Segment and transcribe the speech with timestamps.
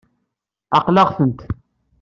[0.75, 1.39] Ɛeqleɣ-tent.